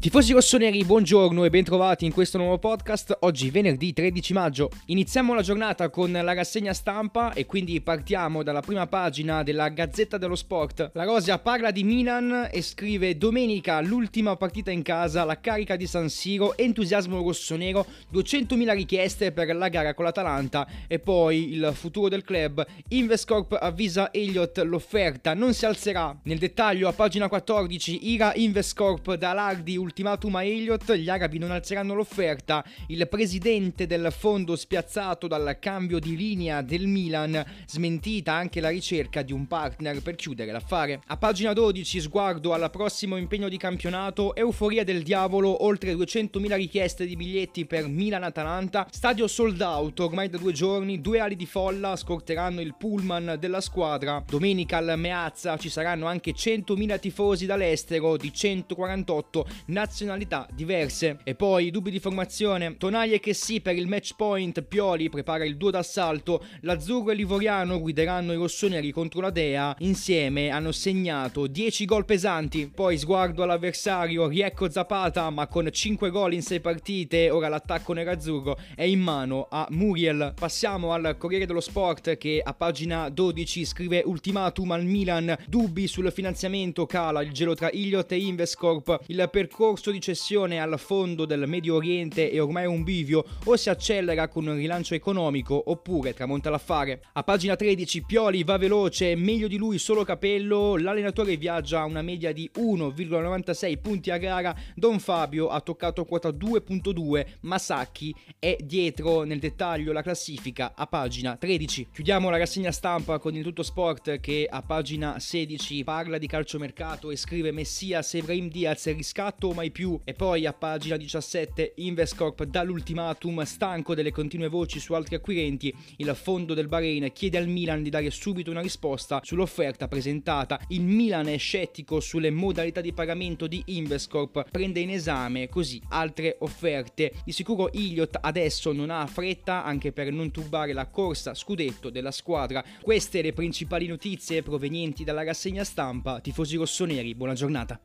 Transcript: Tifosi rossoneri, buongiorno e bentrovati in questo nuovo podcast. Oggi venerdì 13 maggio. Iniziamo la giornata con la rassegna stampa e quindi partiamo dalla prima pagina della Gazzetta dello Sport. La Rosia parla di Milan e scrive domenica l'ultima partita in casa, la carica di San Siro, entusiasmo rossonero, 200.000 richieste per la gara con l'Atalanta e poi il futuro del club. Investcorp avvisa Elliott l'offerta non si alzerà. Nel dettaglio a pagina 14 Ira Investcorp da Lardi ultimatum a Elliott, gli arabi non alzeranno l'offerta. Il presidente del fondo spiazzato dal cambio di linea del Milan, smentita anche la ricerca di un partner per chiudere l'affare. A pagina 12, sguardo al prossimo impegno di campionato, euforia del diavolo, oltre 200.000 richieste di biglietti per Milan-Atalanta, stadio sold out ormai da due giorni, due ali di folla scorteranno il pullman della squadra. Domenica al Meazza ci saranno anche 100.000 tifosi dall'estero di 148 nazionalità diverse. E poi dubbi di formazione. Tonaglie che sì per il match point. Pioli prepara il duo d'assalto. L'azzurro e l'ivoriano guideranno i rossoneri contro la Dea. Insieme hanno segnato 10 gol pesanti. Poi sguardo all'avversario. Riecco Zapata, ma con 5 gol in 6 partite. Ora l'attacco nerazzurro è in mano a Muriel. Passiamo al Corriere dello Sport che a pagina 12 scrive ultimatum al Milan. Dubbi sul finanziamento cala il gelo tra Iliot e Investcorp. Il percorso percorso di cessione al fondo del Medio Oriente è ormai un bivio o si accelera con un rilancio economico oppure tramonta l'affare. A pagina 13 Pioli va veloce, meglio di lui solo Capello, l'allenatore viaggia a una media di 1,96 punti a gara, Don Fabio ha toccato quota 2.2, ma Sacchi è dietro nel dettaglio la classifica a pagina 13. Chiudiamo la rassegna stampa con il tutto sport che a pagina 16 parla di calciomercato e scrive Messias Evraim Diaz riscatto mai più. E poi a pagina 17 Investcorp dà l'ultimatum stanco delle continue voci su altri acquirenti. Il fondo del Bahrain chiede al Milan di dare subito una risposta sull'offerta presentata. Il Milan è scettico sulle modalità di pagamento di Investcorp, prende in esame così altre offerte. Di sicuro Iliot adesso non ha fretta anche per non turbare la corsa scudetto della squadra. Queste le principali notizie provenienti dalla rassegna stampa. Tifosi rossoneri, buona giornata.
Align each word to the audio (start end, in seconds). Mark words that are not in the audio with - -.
Tifosi 0.00 0.32
rossoneri, 0.32 0.82
buongiorno 0.82 1.44
e 1.44 1.50
bentrovati 1.50 2.06
in 2.06 2.12
questo 2.12 2.38
nuovo 2.38 2.58
podcast. 2.58 3.18
Oggi 3.20 3.50
venerdì 3.50 3.92
13 3.92 4.32
maggio. 4.32 4.70
Iniziamo 4.86 5.34
la 5.34 5.42
giornata 5.42 5.90
con 5.90 6.10
la 6.10 6.32
rassegna 6.32 6.72
stampa 6.72 7.34
e 7.34 7.44
quindi 7.44 7.82
partiamo 7.82 8.42
dalla 8.42 8.62
prima 8.62 8.86
pagina 8.86 9.42
della 9.42 9.68
Gazzetta 9.68 10.16
dello 10.16 10.36
Sport. 10.36 10.92
La 10.94 11.04
Rosia 11.04 11.38
parla 11.38 11.70
di 11.70 11.84
Milan 11.84 12.48
e 12.50 12.62
scrive 12.62 13.18
domenica 13.18 13.78
l'ultima 13.82 14.36
partita 14.36 14.70
in 14.70 14.80
casa, 14.80 15.22
la 15.24 15.38
carica 15.38 15.76
di 15.76 15.86
San 15.86 16.08
Siro, 16.08 16.56
entusiasmo 16.56 17.22
rossonero, 17.22 17.84
200.000 18.10 18.72
richieste 18.72 19.32
per 19.32 19.54
la 19.54 19.68
gara 19.68 19.92
con 19.92 20.06
l'Atalanta 20.06 20.66
e 20.86 20.98
poi 20.98 21.52
il 21.52 21.72
futuro 21.74 22.08
del 22.08 22.24
club. 22.24 22.66
Investcorp 22.88 23.54
avvisa 23.60 24.14
Elliott 24.14 24.56
l'offerta 24.64 25.34
non 25.34 25.52
si 25.52 25.66
alzerà. 25.66 26.18
Nel 26.22 26.38
dettaglio 26.38 26.88
a 26.88 26.94
pagina 26.94 27.28
14 27.28 28.08
Ira 28.08 28.32
Investcorp 28.34 29.12
da 29.16 29.34
Lardi 29.34 29.88
ultimatum 29.90 30.36
a 30.36 30.44
Elliott, 30.44 30.92
gli 30.94 31.08
arabi 31.08 31.38
non 31.38 31.50
alzeranno 31.50 31.94
l'offerta. 31.94 32.64
Il 32.86 33.08
presidente 33.08 33.88
del 33.88 34.12
fondo 34.16 34.54
spiazzato 34.54 35.26
dal 35.26 35.58
cambio 35.58 35.98
di 35.98 36.16
linea 36.16 36.62
del 36.62 36.86
Milan, 36.86 37.44
smentita 37.66 38.32
anche 38.32 38.60
la 38.60 38.68
ricerca 38.68 39.22
di 39.22 39.32
un 39.32 39.48
partner 39.48 40.00
per 40.00 40.14
chiudere 40.14 40.52
l'affare. 40.52 41.02
A 41.06 41.16
pagina 41.16 41.52
12, 41.52 42.00
sguardo 42.00 42.52
al 42.52 42.70
prossimo 42.70 43.16
impegno 43.16 43.48
di 43.48 43.56
campionato, 43.56 44.36
euforia 44.36 44.84
del 44.84 45.02
diavolo, 45.02 45.64
oltre 45.64 45.92
200.000 45.94 46.54
richieste 46.54 47.04
di 47.04 47.16
biglietti 47.16 47.66
per 47.66 47.88
Milan-Atalanta, 47.88 48.86
stadio 48.92 49.26
sold 49.26 49.60
out 49.60 49.98
ormai 49.98 50.28
da 50.28 50.38
due 50.38 50.52
giorni, 50.52 51.00
due 51.00 51.18
ali 51.18 51.34
di 51.34 51.46
folla 51.46 51.96
scorteranno 51.96 52.60
il 52.60 52.76
pullman 52.78 53.36
della 53.40 53.60
squadra. 53.60 54.22
Domenica 54.24 54.76
al 54.76 54.94
Meazza 54.96 55.56
ci 55.56 55.68
saranno 55.68 56.06
anche 56.06 56.32
100.000 56.32 57.00
tifosi 57.00 57.46
dall'estero 57.46 58.16
di 58.16 58.32
148 58.32 59.46
nazionalità 59.80 60.46
diverse. 60.52 61.20
E 61.24 61.34
poi 61.34 61.70
dubbi 61.70 61.90
di 61.90 61.98
formazione. 61.98 62.76
Tonaglie 62.76 63.18
che 63.18 63.32
sì 63.32 63.62
per 63.62 63.76
il 63.76 63.88
match 63.88 64.14
point. 64.14 64.62
Pioli 64.62 65.08
prepara 65.08 65.44
il 65.44 65.56
duo 65.56 65.70
d'assalto. 65.70 66.44
L'azzurro 66.60 67.12
e 67.12 67.14
l'ivoriano 67.14 67.80
guideranno 67.80 68.32
i 68.32 68.36
rossoneri 68.36 68.90
contro 68.90 69.20
la 69.20 69.30
Dea. 69.30 69.74
Insieme 69.78 70.50
hanno 70.50 70.72
segnato 70.72 71.46
10 71.46 71.84
gol 71.86 72.04
pesanti. 72.04 72.70
Poi 72.72 72.98
sguardo 72.98 73.42
all'avversario. 73.42 74.28
Riecco 74.28 74.70
Zapata, 74.70 75.30
ma 75.30 75.46
con 75.46 75.68
5 75.70 76.10
gol 76.10 76.34
in 76.34 76.42
6 76.42 76.60
partite. 76.60 77.30
Ora 77.30 77.48
l'attacco 77.48 77.94
nerazzurro 77.94 78.58
è 78.74 78.84
in 78.84 79.00
mano 79.00 79.48
a 79.50 79.66
Muriel. 79.70 80.34
Passiamo 80.38 80.92
al 80.92 81.16
Corriere 81.16 81.46
dello 81.46 81.60
Sport 81.60 82.18
che 82.18 82.42
a 82.44 82.52
pagina 82.52 83.08
12 83.08 83.64
scrive 83.64 84.02
ultimatum 84.04 84.72
al 84.72 84.84
Milan. 84.84 85.34
Dubbi 85.46 85.86
sul 85.86 86.12
finanziamento 86.12 86.84
cala 86.84 87.22
il 87.22 87.32
gelo 87.32 87.54
tra 87.54 87.70
Iliot 87.70 88.12
e 88.12 88.18
Investcorp. 88.18 89.04
Il 89.06 89.26
percorso 89.30 89.68
percorso 89.70 89.92
di 89.92 90.00
cessione 90.00 90.60
al 90.60 90.80
fondo 90.80 91.24
del 91.24 91.46
Medio 91.46 91.76
Oriente 91.76 92.28
è 92.28 92.42
ormai 92.42 92.66
un 92.66 92.82
bivio 92.82 93.24
o 93.44 93.54
si 93.54 93.70
accelera 93.70 94.26
con 94.26 94.48
un 94.48 94.56
rilancio 94.56 94.94
economico 94.94 95.62
oppure 95.70 96.12
tramonta 96.12 96.50
l'affare. 96.50 97.04
A 97.12 97.22
pagina 97.22 97.54
13 97.54 98.02
Pioli 98.02 98.42
va 98.42 98.58
veloce, 98.58 99.14
meglio 99.14 99.46
di 99.46 99.56
lui 99.56 99.78
solo 99.78 100.02
Capello, 100.02 100.76
l'allenatore 100.76 101.36
viaggia 101.36 101.82
a 101.82 101.84
una 101.84 102.02
media 102.02 102.32
di 102.32 102.50
1,96 102.52 103.80
punti 103.80 104.10
a 104.10 104.16
gara, 104.16 104.52
Don 104.74 104.98
Fabio 104.98 105.46
ha 105.50 105.60
toccato 105.60 106.04
quota 106.04 106.30
2.2, 106.30 107.26
ma 107.42 107.58
Sacchi 107.58 108.12
è 108.40 108.56
dietro 108.60 109.22
nel 109.22 109.38
dettaglio 109.38 109.92
la 109.92 110.02
classifica 110.02 110.72
a 110.74 110.88
pagina 110.88 111.36
13. 111.36 111.90
Chiudiamo 111.92 112.28
la 112.28 112.38
rassegna 112.38 112.72
stampa 112.72 113.20
con 113.20 113.36
il 113.36 113.44
tutto 113.44 113.62
sport 113.62 114.18
che 114.18 114.48
a 114.50 114.62
pagina 114.62 115.20
16 115.20 115.84
parla 115.84 116.18
di 116.18 116.26
calciomercato 116.26 117.12
e 117.12 117.16
scrive 117.16 117.52
Messias 117.52 118.14
Evraim 118.14 118.48
Diaz 118.48 118.92
riscatto 118.92 119.52
mai 119.60 119.70
più. 119.70 120.00
E 120.04 120.14
poi 120.14 120.46
a 120.46 120.54
pagina 120.54 120.96
17 120.96 121.74
Investcorp 121.76 122.44
dà 122.44 122.62
l'ultimatum 122.62 123.42
stanco 123.42 123.94
delle 123.94 124.10
continue 124.10 124.48
voci 124.48 124.80
su 124.80 124.94
altri 124.94 125.16
acquirenti. 125.16 125.74
Il 125.96 126.10
fondo 126.14 126.54
del 126.54 126.68
Bahrain 126.68 127.12
chiede 127.12 127.36
al 127.36 127.46
Milan 127.46 127.82
di 127.82 127.90
dare 127.90 128.10
subito 128.10 128.50
una 128.50 128.62
risposta 128.62 129.20
sull'offerta 129.22 129.86
presentata. 129.86 130.58
Il 130.68 130.82
Milan 130.82 131.28
è 131.28 131.36
scettico 131.36 132.00
sulle 132.00 132.30
modalità 132.30 132.80
di 132.80 132.94
pagamento 132.94 133.46
di 133.46 133.62
Investcorp, 133.66 134.50
prende 134.50 134.80
in 134.80 134.90
esame 134.90 135.48
così 135.48 135.80
altre 135.90 136.36
offerte. 136.40 137.12
Di 137.24 137.32
sicuro 137.32 137.68
Iliot 137.72 138.18
adesso 138.20 138.72
non 138.72 138.90
ha 138.90 139.06
fretta 139.06 139.62
anche 139.64 139.92
per 139.92 140.10
non 140.10 140.30
turbare 140.30 140.72
la 140.72 140.86
corsa 140.86 141.34
scudetto 141.34 141.90
della 141.90 142.10
squadra. 142.10 142.64
Queste 142.80 143.20
le 143.20 143.34
principali 143.34 143.86
notizie 143.86 144.42
provenienti 144.42 145.04
dalla 145.04 145.24
rassegna 145.24 145.64
stampa. 145.64 146.20
Tifosi 146.20 146.56
rossoneri, 146.56 147.14
buona 147.14 147.34
giornata. 147.34 147.78